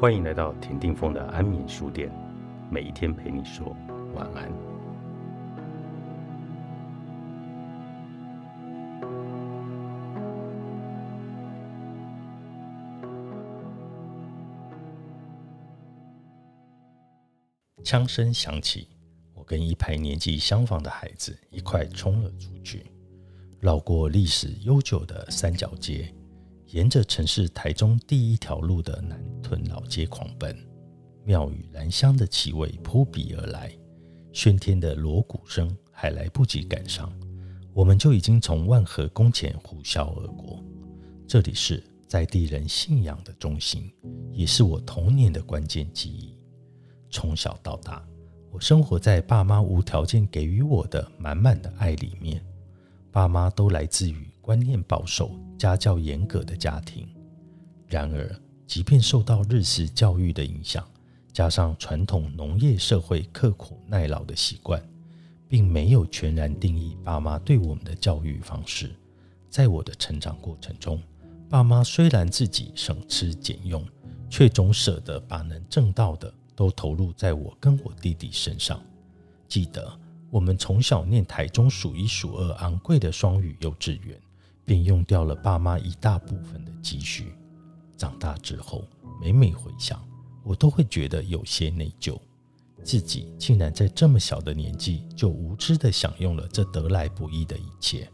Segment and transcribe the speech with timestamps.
[0.00, 2.10] 欢迎来到田定峰的安眠书店，
[2.70, 3.76] 每一天陪你说
[4.14, 4.50] 晚安。
[17.84, 18.88] 枪声响起，
[19.34, 22.86] 我跟一排年纪相仿的孩子一块冲了出去，
[23.58, 26.10] 绕过历史悠久的三角街。
[26.70, 30.56] 沿着城市台中第一条路的南屯老街狂奔，
[31.24, 33.76] 庙宇兰香的气味扑鼻而来，
[34.32, 37.12] 喧天的锣鼓声还来不及赶上，
[37.72, 40.62] 我们就已经从万和宫前呼啸而过。
[41.26, 43.92] 这里是在地人信仰的中心，
[44.30, 46.38] 也是我童年的关键记忆。
[47.10, 48.00] 从小到大，
[48.52, 52.40] 我生活在爸妈无条件给予我的满满的爱里面，
[53.10, 54.30] 爸妈都来自于。
[54.40, 55.30] 观念保守、
[55.60, 57.06] 家教严格的家庭，
[57.86, 58.34] 然而，
[58.66, 60.82] 即便受到日式教育的影响，
[61.34, 64.82] 加上传统农业社会刻苦耐劳的习惯，
[65.46, 68.90] 并没有全然定义爸妈对我们的教育方式。
[69.50, 70.98] 在我的成长过程中，
[71.50, 73.86] 爸妈虽然自己省吃俭用，
[74.30, 78.82] 却总舍得把能挣到的都投入在我跟我弟弟身上。
[79.46, 79.92] 记得
[80.30, 84.18] 我们从小念台中数一数二昂贵的双语幼稚园。
[84.64, 87.34] 便用掉了爸妈一大部分的积蓄。
[87.96, 88.84] 长大之后，
[89.20, 90.02] 每每回想，
[90.42, 92.18] 我都会觉得有些内疚，
[92.82, 98.10] 自己竟然在这么小的年纪就无知地享用了这得来不易的一切。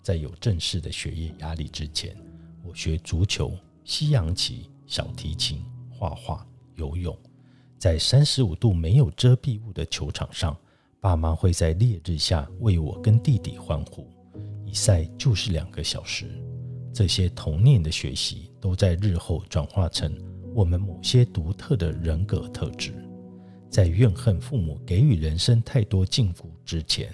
[0.00, 2.16] 在有正式的学业压力之前，
[2.62, 6.46] 我学足球、西洋棋、小提琴、画画、
[6.76, 7.18] 游泳。
[7.78, 10.56] 在三十五度没有遮蔽物的球场上，
[11.00, 14.08] 爸妈会在烈日下为我跟弟弟欢呼。
[14.74, 16.26] 比赛就是两个小时，
[16.92, 20.12] 这些童年的学习都在日后转化成
[20.52, 22.92] 我们某些独特的人格特质。
[23.70, 27.08] 在怨恨父母给予人生太多禁锢之前，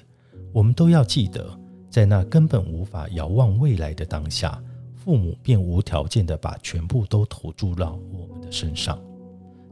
[0.54, 1.54] 我们都要记得，
[1.91, 4.59] 在那根本无法遥望未来的当下，
[4.94, 8.99] 父母便无条件地把全部都投注到我们的身上。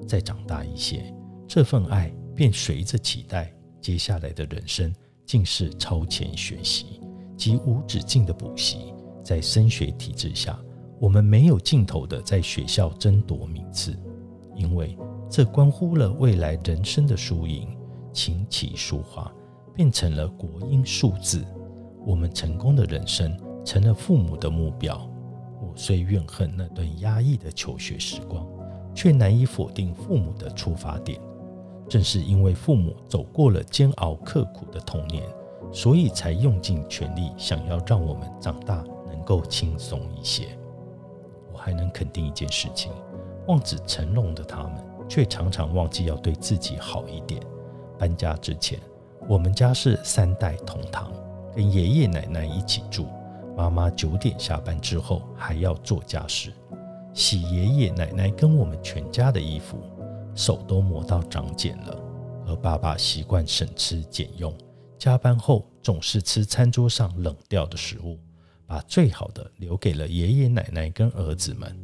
[0.06, 1.10] 再长大一些，
[1.48, 3.50] 这份爱便随着期待，
[3.81, 4.94] 接下来的人生
[5.25, 7.00] 竟是超前学习。
[7.38, 10.59] 及无止境的补习，在升学体制下，
[10.99, 13.97] 我们没有尽头的在学校争夺名次，
[14.56, 14.99] 因为
[15.31, 17.69] 这关乎了未来人生的输赢。
[18.12, 19.32] 琴棋书画
[19.75, 21.44] 变成了国音数字，
[22.04, 25.09] 我们成功的人生成了父母的目标。
[25.60, 28.44] 我虽怨恨那段压抑的求学时光，
[28.94, 31.21] 却难以否定父母的出发点。
[31.88, 35.22] 正是因为父母走过了煎熬刻苦的童年。
[35.72, 40.48] 所以才用尽全力，想要让我们长大能够轻松一些。
[41.52, 42.92] 我还能肯定一件事情：
[43.46, 47.41] 望子成龙的他们，却常常忘记要对自己好一点。
[47.98, 48.78] 搬家之前，
[49.28, 51.12] 我们家是三代同堂，
[51.54, 53.06] 跟爷爷奶奶一起住。
[53.56, 56.52] 妈妈九点下班之后还要做家事，
[57.12, 59.76] 洗爷爷奶奶跟我们全家的衣服，
[60.34, 61.97] 手都磨到长茧了。
[62.47, 64.54] 而爸爸习惯省吃俭用。
[64.98, 68.19] 加班后总是吃餐桌上冷掉的食物，
[68.66, 71.75] 把最好的留给了爷爷奶奶跟儿子们。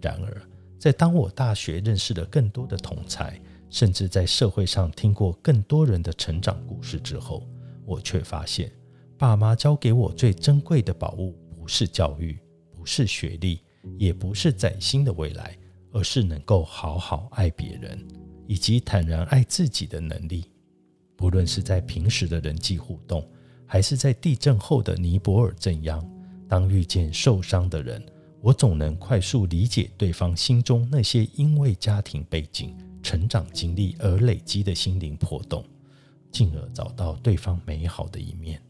[0.00, 0.42] 然而，
[0.78, 3.40] 在当我大学认识了更多的同才，
[3.70, 7.48] 甚至在社会上听过更多人的成长故事之后，
[7.86, 8.70] 我却发现，
[9.16, 12.38] 爸妈教给我最珍贵的宝物，不是教育，
[12.70, 13.60] 不是学历，
[13.96, 15.56] 也不是崭新的未来，
[15.92, 18.06] 而是能够好好爱别人，
[18.46, 20.51] 以及坦然爱自己的能力。
[21.22, 23.24] 无论是在平时的人际互动，
[23.64, 26.04] 还是在地震后的尼泊尔震央，
[26.48, 28.04] 当遇见受伤的人，
[28.40, 35.64] 我总能快速理解对方心中那些因为家庭背景、成长经历而累积的心灵破洞，
[36.32, 38.60] 进而找到对方美好的一面。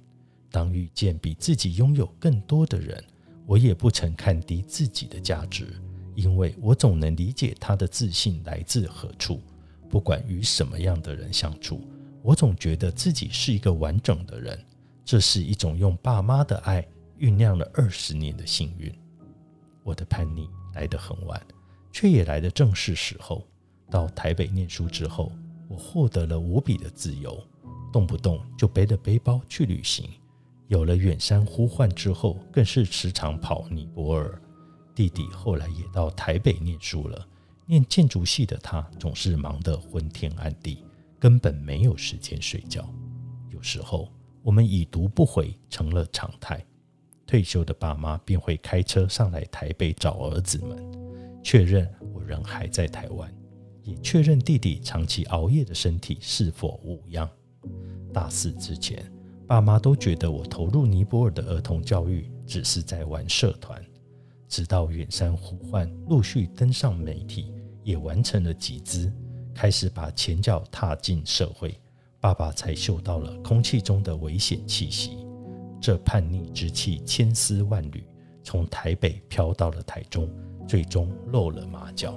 [0.50, 3.02] 当遇见比自己拥有更多的人，
[3.46, 5.66] 我也不曾看低自己的价值，
[6.14, 9.40] 因为我总能理解他的自信来自何处。
[9.88, 11.82] 不管与什么样的人相处。
[12.22, 14.58] 我总觉得自己是一个完整的人，
[15.04, 16.86] 这是一种用爸妈的爱
[17.18, 18.92] 酝酿了二十年的幸运。
[19.82, 21.40] 我的叛逆来得很晚，
[21.90, 23.44] 却也来得正是时候。
[23.90, 25.32] 到台北念书之后，
[25.68, 27.42] 我获得了无比的自由，
[27.92, 30.08] 动不动就背着背包去旅行。
[30.68, 34.40] 有了远山呼唤之后，更是时常跑尼泊尔。
[34.94, 37.26] 弟弟后来也到台北念书了，
[37.66, 40.84] 念建筑系的他总是忙得昏天暗地。
[41.22, 42.84] 根本没有时间睡觉，
[43.48, 44.10] 有时候
[44.42, 46.60] 我们已读不回成了常态。
[47.24, 50.76] 退休的爸妈便会开车上来台北找儿子们，
[51.40, 53.32] 确认我人还在台湾，
[53.84, 57.30] 也确认弟弟长期熬夜的身体是否无恙。
[58.12, 59.00] 大四之前，
[59.46, 63.80] 爸妈都觉得我投入尼泊尔的儿童教育只是在玩社团。
[64.48, 67.54] 直到远山呼唤陆续登上媒体，
[67.84, 69.10] 也完成了集资，
[69.54, 71.78] 开始把前脚踏进社会，
[72.20, 75.26] 爸爸才嗅到了空气中的危险气息。
[75.80, 78.06] 这叛逆之气千丝万缕，
[78.42, 80.28] 从台北飘到了台中，
[80.66, 82.14] 最终露了马脚。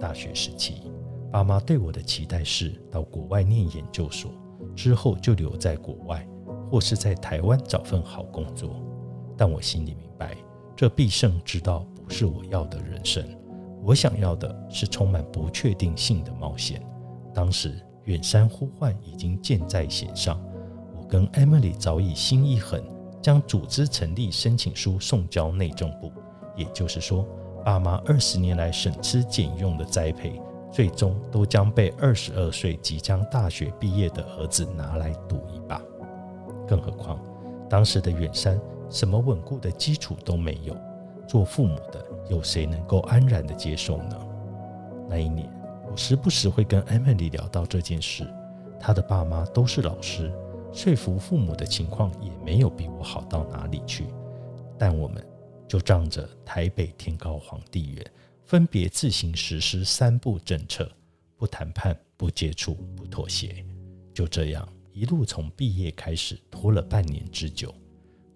[0.00, 0.82] 大学时期，
[1.32, 4.30] 爸妈对我的期待是到国外念研究所。
[4.74, 6.24] 之后就留在国外，
[6.70, 8.80] 或是在台湾找份好工作。
[9.36, 10.36] 但我心里明白，
[10.76, 13.24] 这必胜之道不是我要的人生。
[13.82, 16.82] 我想要的是充满不确定性的冒险。
[17.34, 20.40] 当时远山呼唤已经箭在弦上，
[20.96, 22.82] 我跟 Emily 早已心一狠，
[23.22, 26.12] 将组织成立申请书送交内政部。
[26.56, 27.26] 也就是说，
[27.64, 30.40] 爸妈二十年来省吃俭用的栽培。
[30.70, 35.80] 最终都将被二十二岁即将大学毕业的儿子拿来赌一把。
[36.66, 37.18] 更何况，
[37.70, 38.60] 当时的远山
[38.90, 40.76] 什么稳固的基础都没有，
[41.28, 44.18] 做父母的有谁能够安然的接受呢？
[45.08, 45.46] 那一年，
[45.90, 48.26] 我时不时会跟 Emily 聊到这件事。
[48.80, 50.32] 她的爸妈都是老师，
[50.72, 54.06] 说服父母的情况也没有比我好到哪里去。
[54.78, 55.22] 但我们
[55.68, 58.10] 就仗着台北天高皇帝远。
[58.44, 60.90] 分别自行实施三步政策：
[61.36, 63.62] 不谈判、不接触、不妥协。
[64.14, 67.74] 就这样一路从毕业开始，拖了半年之久。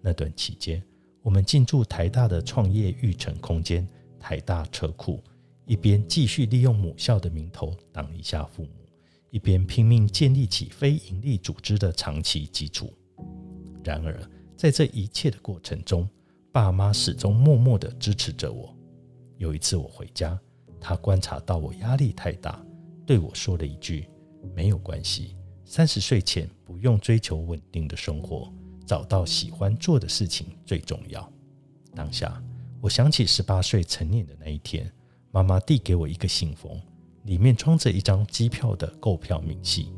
[0.01, 0.83] 那段期间，
[1.23, 3.87] 我们进驻台大的创业育成空间——
[4.19, 5.23] 台大车库，
[5.65, 8.85] 一边继续利用母校的名头挡一下父母，
[9.29, 12.93] 一边拼命建立起非营利组织的长期基础。
[13.85, 14.19] 然而，
[14.57, 16.07] 在这一切的过程中，
[16.51, 18.75] 爸妈始终默默地支持着我。
[19.37, 20.37] 有一次我回家，
[20.77, 22.61] 他观察到我压力太大，
[23.05, 24.09] 对我说了一句
[24.53, 28.53] ：“没有关系，三十岁前不用追求稳定的生活，
[28.85, 31.31] 找到喜欢做的事情最重要。”
[31.95, 32.41] 当下，
[32.81, 34.91] 我想起十八岁成年的那一天，
[35.31, 36.81] 妈妈递给我一个信封，
[37.23, 39.91] 里面装着一张机票的购票明细。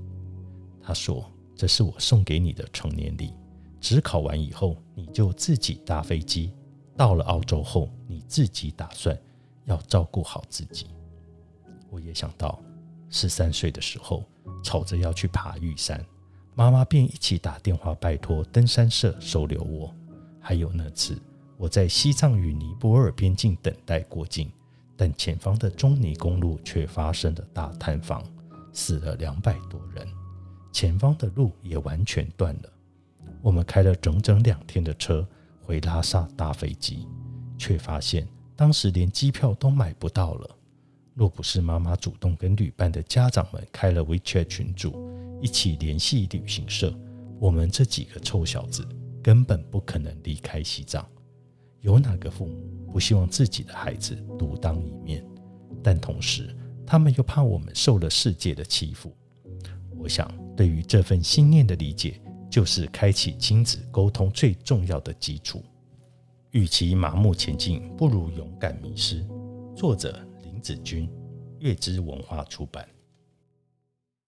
[0.82, 3.34] 她说：“这是我送给你的成年礼，
[3.80, 6.52] 只考完以后你就自己搭飞机。
[6.98, 9.18] 到了澳洲后，你自己打算。”
[9.66, 10.86] 要照顾好自己。
[11.90, 12.62] 我也想到，
[13.10, 14.24] 十三岁的时候，
[14.64, 16.06] 吵着要去爬玉山，
[16.58, 19.94] 妈妈便一起打电话拜托登山社收留我。
[20.40, 21.22] 还有那次，
[21.58, 24.50] 我在西藏与尼泊尔边境等待过境，
[24.96, 28.24] 但前方的中尼公路却发生了大塌方，
[28.72, 30.08] 死了两百多人，
[30.72, 32.70] 前方的路也完全断了。
[33.42, 35.28] 我们开了整整两天的车
[35.62, 37.06] 回拉萨搭飞机，
[37.58, 38.26] 却发现。
[38.56, 40.50] 当时连机票都买不到了，
[41.14, 45.05] 若不是妈妈主动跟旅伴的家长们开了 WeChat 群组，
[45.42, 46.94] 一起联系旅行社，
[47.40, 48.88] 我们这几个臭小子
[49.22, 51.08] 根本不可能离开西藏。
[51.82, 55.24] 有哪个父母不希望自己的孩子独当一面？
[55.84, 56.56] 但同时，
[56.86, 59.16] 他们又怕我们受了世界的欺负。
[59.98, 65.64] 我想，对于这份信念的理解，就是开启亲子沟通最重要的基础。
[66.52, 69.26] 与其麻木前进，不如勇敢迷失。
[69.76, 71.10] 作者：林子君，
[71.60, 72.88] 月之文化出版。